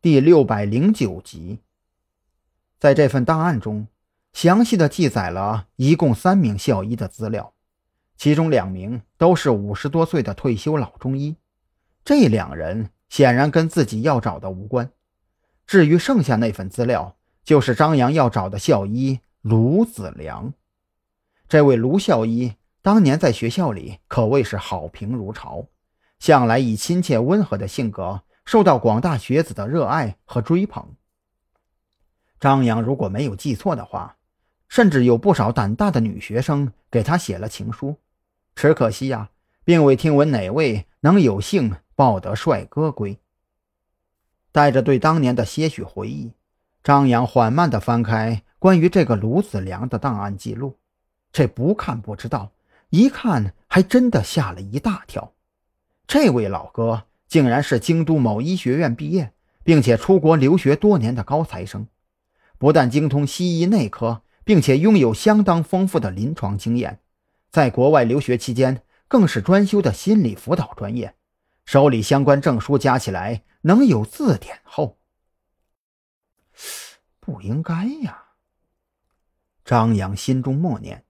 [0.00, 1.58] 第六百零九集。
[2.78, 3.88] 在这份档案中，
[4.32, 7.52] 详细的记载了一共三名校医的资料，
[8.16, 11.34] 其中两名都是五十多岁的退休老中医。
[12.04, 14.88] 这两人显然跟自己要找的无关。
[15.66, 20.54] 至于剩下那份资料，就是张扬要找的校医卢子良。
[21.48, 25.66] 这位卢校医当年在学校里可谓是好评如潮，
[26.20, 28.22] 向来以亲切温和的性格。
[28.48, 30.94] 受到广大学子的热爱和追捧。
[32.40, 34.16] 张扬如果没有记错的话，
[34.68, 37.94] 甚至有不少胆大的女学生给他写了情书。
[38.54, 39.28] 只可惜呀，
[39.66, 43.18] 并未听闻哪位能有幸抱得帅哥归。
[44.50, 46.32] 带着对当年的些许回忆，
[46.82, 50.78] 张扬缓慢地翻开关于这个卢子良的档案记录。
[51.32, 52.50] 这不看不知道，
[52.88, 55.34] 一看还真的吓了一大跳。
[56.06, 57.04] 这位老哥。
[57.28, 59.32] 竟然是京都某医学院毕业，
[59.62, 61.86] 并且出国留学多年的高材生，
[62.56, 67.00] 不但精通西医内科，并且拥有相当丰富的临床经验。
[67.50, 71.14] 在国外留学期间，更是专修的心理辅导专业，
[71.66, 74.98] 手里相关证书加起来能有字典厚。
[77.20, 78.24] 不应该呀！
[79.64, 81.04] 张扬心中默念：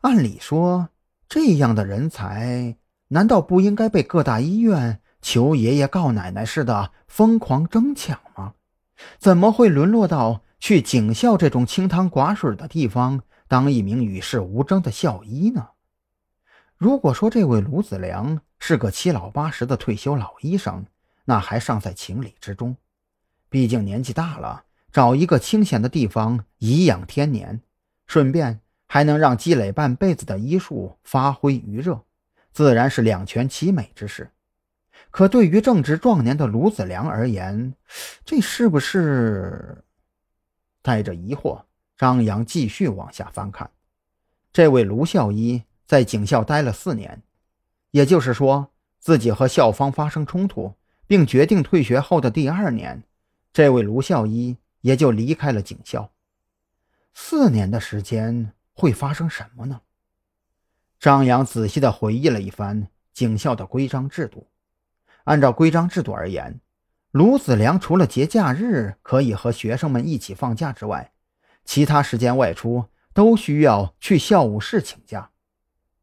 [0.00, 0.88] 按理说，
[1.28, 5.02] 这样的人才难道不应该被各大医院？
[5.20, 8.54] 求爷爷告奶奶似的疯狂争抢吗？
[9.18, 15.68] 怎么会沦落到去警校这种清汤寡水的地方当一名与世无争的校医呢？
[16.76, 20.84] 如果说这位卢子良是个七老八十的退休老医生，
[21.24, 22.76] 那还尚在情理之中。
[23.48, 27.60] 毕竟年纪大了，找一个清闲的地方颐养天年，
[28.06, 32.02] 顺便还能让积累半辈子的医术发挥余热，
[32.52, 34.30] 自然是两全其美之事。
[35.10, 37.74] 可对于正值壮年的卢子良而言，
[38.24, 39.84] 这是不是？
[40.82, 41.62] 带着疑惑，
[41.96, 43.70] 张扬继续往下翻看。
[44.52, 47.22] 这位卢校医在警校待了四年，
[47.90, 50.74] 也就是说，自己和校方发生冲突，
[51.06, 53.02] 并决定退学后的第二年，
[53.52, 56.12] 这位卢校医也就离开了警校。
[57.12, 59.80] 四年的时间会发生什么呢？
[60.98, 64.46] 张扬仔细地回忆了一番警校的规章制度。
[65.30, 66.60] 按照规章制度而言，
[67.12, 71.12] 卢子良除了节假日可以和学生们一起放假之外，
[71.64, 75.30] 其他时间外出都需要去校务室请假。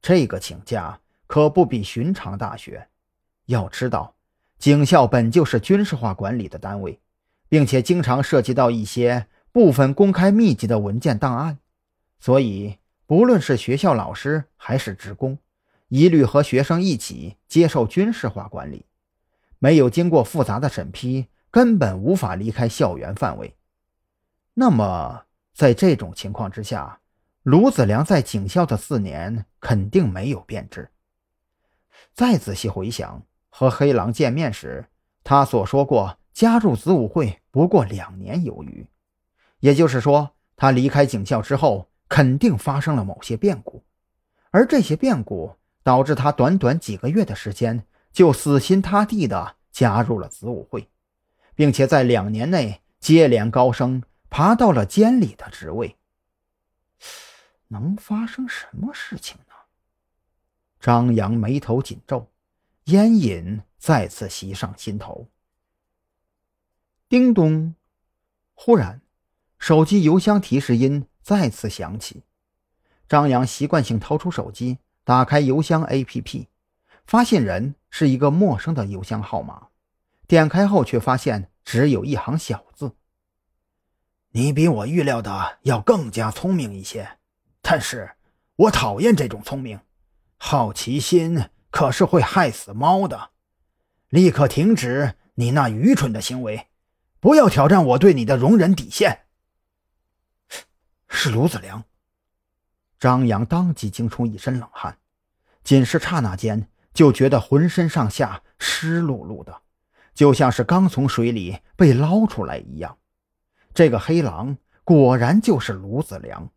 [0.00, 2.86] 这个请假可不比寻常大学。
[3.46, 4.14] 要知道，
[4.60, 7.00] 警校本就是军事化管理的单位，
[7.48, 11.58] 并且经常涉及到一些部分公开密集的文件档案，
[12.20, 15.36] 所以不论是学校老师还是职工，
[15.88, 18.84] 一律和学生一起接受军事化管理。
[19.66, 23.56] 没有经过复杂的审批，根本无法离开校园范围。
[24.54, 27.00] 那么，在这种情况之下，
[27.42, 30.88] 卢子良在警校的四年肯定没有变质。
[32.14, 34.86] 再仔细回想和黑狼见面时，
[35.24, 38.86] 他所说过加入子午会不过两年有余，
[39.58, 43.82] 也就是说，他离开警校之后，肯定发生了某些变故，
[44.52, 47.84] 而这些变故导致他短短几个月的时间。
[48.16, 50.88] 就死心塌地地加入了子午会，
[51.54, 55.98] 并且在两年内接连高升，爬到了监理的职位。
[57.68, 59.52] 能发生什么事情呢？
[60.80, 62.30] 张扬眉头紧皱，
[62.84, 65.28] 烟瘾再次袭上心头。
[67.10, 67.74] 叮咚！
[68.54, 69.02] 忽然，
[69.58, 72.22] 手机邮箱提示音再次响起。
[73.06, 76.46] 张扬习惯性掏出手机，打开邮箱 APP。
[77.06, 79.68] 发信人是一个陌生的邮箱号码，
[80.26, 82.94] 点开后却发现只有一行小字
[84.32, 87.16] ：“你比我预料的要更加聪明一些，
[87.62, 88.16] 但是
[88.56, 89.80] 我讨厌这种聪明。
[90.36, 93.30] 好奇心可是会害死猫的。
[94.10, 96.66] 立刻停止你那愚蠢的行为，
[97.18, 99.20] 不要挑战我对你的容忍底线。”
[101.08, 101.82] 是卢子良。
[103.00, 104.98] 张扬当即惊出一身冷汗，
[105.64, 106.68] 仅是刹那间。
[106.96, 109.54] 就觉得浑身上下湿漉漉的，
[110.14, 112.96] 就像是刚从水里被捞出来一样。
[113.74, 116.50] 这个黑狼果然就是卢子良，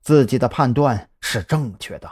[0.00, 2.10] 自己的判断是正确的。